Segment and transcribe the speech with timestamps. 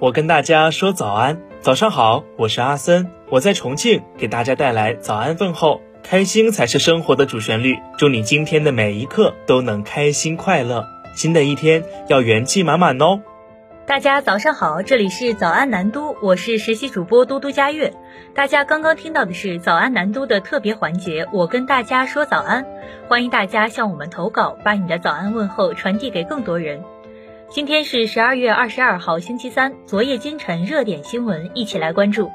[0.00, 5.82] 我跟大家说早安，早上好，我是阿森，我在重庆给大家带来早安问候。
[6.02, 10.86] 开心才是生活的主旋律，祝你今天的每一刻都能开心快乐。
[11.14, 13.20] 新的一天要元气满满哦。
[13.84, 17.92] 大家早上好，这里是早安南都，我是实习主播嘟嘟佳悦。
[18.34, 22.64] 大家刚刚听到的是早安南都的特别环节，我跟大家说早安，
[23.06, 26.82] 欢迎大家向我们投稿，把你的早安问候传递给更多人。
[27.52, 32.30] 今天是十二月二十二号，星期三，昨夜今晨热点新闻，一起来关注。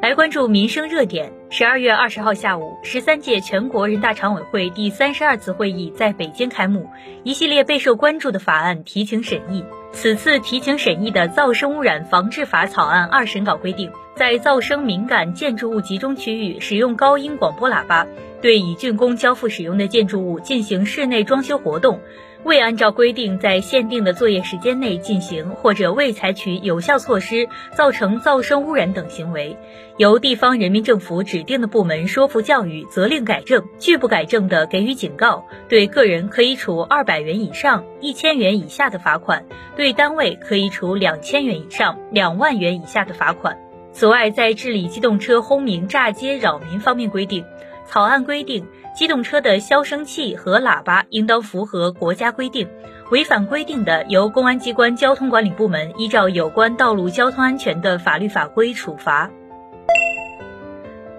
[0.00, 1.30] 来关注民生热点。
[1.50, 6.88] 十二月二十号下午，十三届全国人大常委会第三十二次会议在北京开幕，
[7.22, 9.62] 一系列备受关注的法案提请审议。
[9.92, 18.06] 此次提请审议的《噪声污染防治法》草案二审稿规定，在噪声敏感建筑物集中区域使用高音广播喇叭，
[18.40, 22.00] 对已竣工交付使用的建筑物进行室内装修活动。
[22.42, 29.58] 未按照规定在限定的作业时间内进行，或者未采取有效措施，造成噪声污染等行为，
[29.98, 35.44] 由地方人民政府指定的部门说服教育、责令改正，拒不改正的给予警告。
[35.68, 39.44] 对个人可以处二百元以上一千元以下的罚款，
[39.76, 43.58] 对单位可以处两千元以上两万元以下的罚款。
[43.92, 47.44] 此外，在治理机动车轰鸣、炸街、扰民方面规定。
[47.90, 52.68] 草案规定，机动车的消声器和喇叭应当符合国家规定，
[53.10, 59.28] 违反规定的，由公安机关交通管理部门依照有关道路交通安全的法律法规处罚。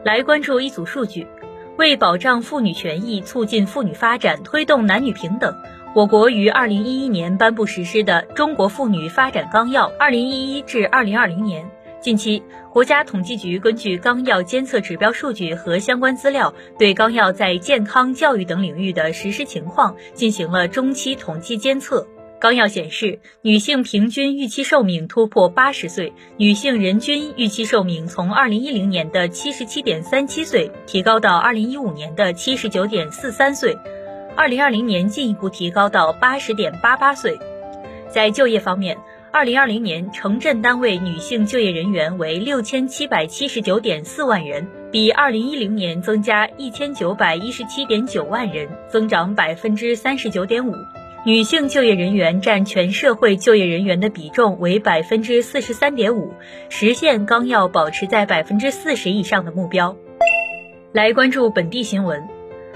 [0.06, 1.28] 来关注一组数据，
[1.78, 5.54] 为保障妇女权益、促进妇女发展、推动男女平等，
[5.94, 11.66] 我国于二零一一年颁布实施的《中国妇女发展纲要（二零一一至二零二零年）》。
[12.02, 12.42] 近期，
[12.74, 22.08] 国家统计局根据纲要监测指标数据和相关资料，对纲要在健康、教育等领域的实施情况进行了中期统计监测。
[22.40, 33.78] 纲要显示，女性平均预期寿命突破八十岁，女性人均预期寿命从二零一零年的七十七点三七岁提高到二零一五年的七十九点四三岁，
[34.36, 37.38] 二零二零年进一步提高到八十点八八岁。
[38.10, 38.98] 在就业方面，
[39.34, 50.76] 二零二零年，城镇单位女性就业人员为六千七百七十九点四万人，比二零一零年增加一千九百一十七点九万人，增长百分之三十九点五。
[51.26, 56.34] 女性就业人员占全社会就业人员的比重为百分之四十三点五，
[56.68, 59.96] 实现纲要保持在百分之四十以上的目标。
[60.92, 62.28] 来关注本地新闻，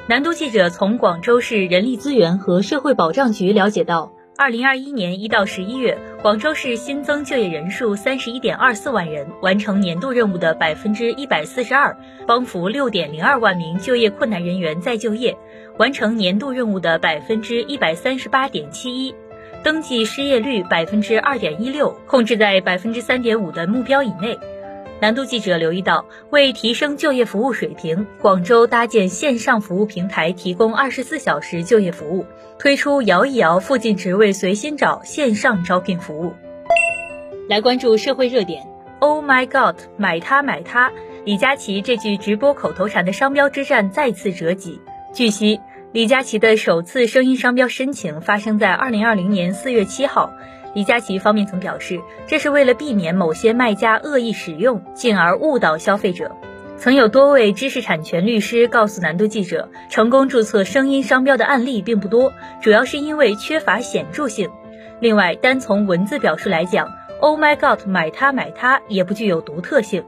[0.07, 4.14] 南都记者从广州市人力资源和社会保障局了解到。
[4.37, 11.95] 二零二一年一到十一月，广州市新增就业人数三十一点二四万人，完成年度任务的百分之一百四十二，
[12.27, 15.37] 帮扶六点零二万名就业困难人员再就业，
[15.77, 19.15] 完成年度任务的百分之一百三十八点七一，
[19.63, 24.37] 登记失业率百分之二点一六，控制在百分之三点五的目标以内。
[25.01, 32.25] 南都记者留意到，为提升就业服务水平，广州搭建线上服务平台，提供二十四小时就业服务，
[32.57, 36.33] 推出“摇一摇”附近职位随心找线上招聘服务。
[37.49, 38.65] 来关注社会热点
[38.99, 40.91] ，Oh my God，买它买它！
[41.25, 44.79] 李佳琦这句直播口头禅的商标之战再次折戟。
[45.13, 45.59] 据悉，
[45.91, 50.31] 李佳琦的首次声音商标申请发生在二零二零年四月七号。
[50.75, 56.35] 李佳琦方面曾表示，这是为了避免某些卖家恶意使用，进而误导消费者。
[56.77, 64.49] 曾有多位知识产权律师告诉南都记者，成功注册声音商标的案例并不多，主要是因为缺乏显著性。
[64.99, 70.03] 另外，单从文字表述来讲，“Oh my God，买它买它”也不具有独特性。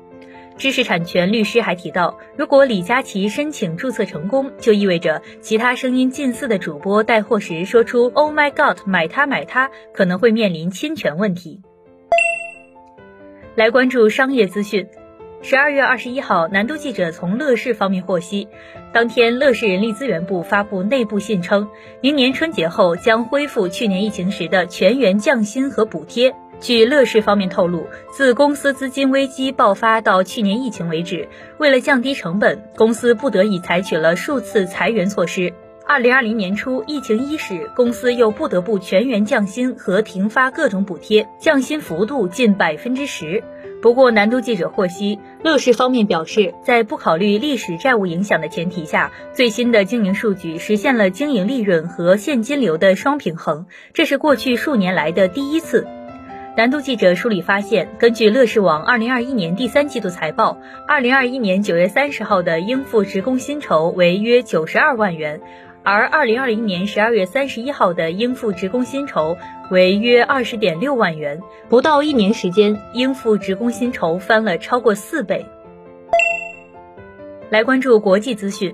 [0.57, 11.61] 知识产权律师还提到，如果李佳琦申请注册成功，就意味着其他声音近似的主播带货时说出 “Oh my God，买它买它”，可能会面临侵权问题。
[13.55, 14.87] 来关注商业资讯。
[15.43, 18.47] 十二月二十一号，南都记者从乐视方面获悉，
[18.91, 21.69] 当天乐视人力资源部发布内部信称，
[22.01, 26.33] 明年春节后将恢复去年疫情时的全员降薪和补贴。
[26.59, 31.27] 据乐视方面透露，自公司资金危机爆发到去年疫情为止，
[31.57, 35.53] 为了降低成本，公司不得已采取了数次裁员措施。
[35.85, 43.43] 二零二零年初，疫情伊始，公司又不得不全员降薪和停发各种补贴，降薪幅度近百分之十。
[43.81, 55.87] 不过，南都记者获悉，乐视方面表示，在不考虑历史债务影响的前提下，最新的经营数据实现了经营利润和现金流的双平衡，这是过去数年来的第一次。
[56.57, 60.57] 南都记者梳理发现，根据乐视网二零二一年第三季度财报，
[60.87, 65.39] 二零二一年九月三十号的应付职工薪酬为约九十二万元，
[65.83, 69.37] 而二零二零年十二月三十一号的应付职工薪酬
[69.69, 71.39] 为约二十点六万元，
[71.69, 75.45] 不到一年时间，应付职工薪酬翻了超过四倍。
[77.51, 78.73] 来关注国际资讯。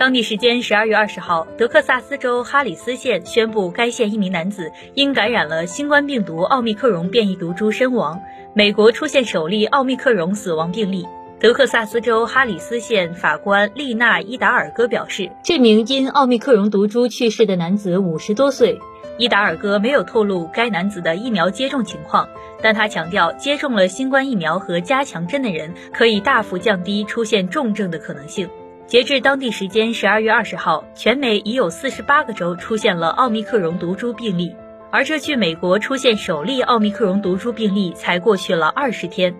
[0.00, 8.18] 当地时间十二月二十号，德克萨斯州哈里斯县宣布，该县一名男子因感染了新冠病毒奥密克戎变异毒株身亡。
[8.54, 11.04] 美国出现首例奥密克戎死亡病例。
[11.38, 18.80] 德克萨斯州哈里斯县法官丽娜·伊达尔戈表示，这名因奥密克戎毒株去世的男子五十多岁。
[19.18, 22.26] 伊达尔戈没有透露该男子的疫苗接种情况，
[22.62, 28.48] 但他强调，接种了新冠疫苗和加强针的人可以大幅降低出现重症的可能性。
[28.90, 34.56] 截至当地时间十二月二十号，全美已有四十八个州出现了奥密克戎毒株病例，
[34.90, 39.32] 而这距美国出现首例奥密克戎毒株病例才过去了二十天。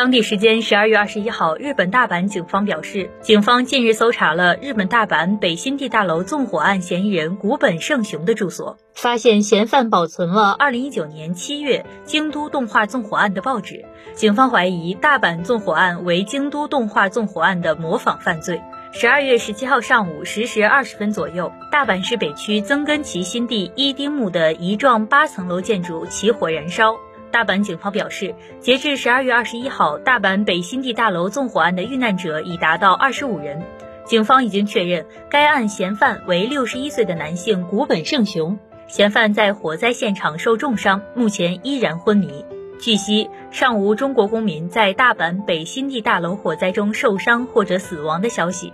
[0.00, 13.84] 当地时间十二月二十一号，日本大阪警方表示，警方近日搜查了日本大阪北新地大楼纵火案嫌疑人古本胜雄的住所，发现嫌犯保存了二零一九年七月京都动画纵火案的报纸。
[14.14, 18.62] 警方怀疑大阪纵火案为京都动画纵火案的模仿犯罪。
[18.94, 26.96] 十二月十七号上午十时二十分左右，大阪市北区曾根崎新地一丁目的一幢八层楼建筑起火燃烧。
[27.32, 33.62] 大阪警方表示，截至十二月二十一号，大阪北新地大楼纵火案的遇难者已达到二十五人。
[34.04, 38.58] 警方已经确认，该案嫌犯为六十一岁的男性古本胜雄。
[38.88, 42.44] 嫌犯在火灾现场受重伤，目前依然昏迷。
[42.80, 48.72] 据悉，尚无中国公民在大阪北新地大楼火灾中受伤或者死亡的消息。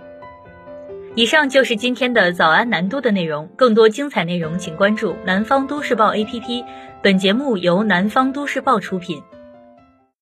[1.13, 3.49] 以上就是今天的早安南都的内容。
[3.55, 6.63] 更多精彩内容，请关注南方都市报 APP。
[6.99, 9.21] 本节目由南方都市报出品。